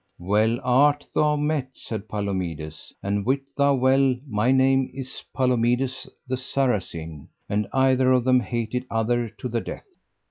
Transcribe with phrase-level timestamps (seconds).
[0.17, 6.37] Well art thou met, said Palomides, and wit thou well my name is Palomides the
[6.37, 9.85] Saracen; and either of them hated other to the death.